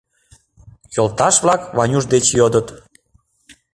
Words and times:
Йолташ-влак 0.95 1.61
Ванюш 1.77 2.05
деч 2.13 2.25
йодыт: 2.39 2.67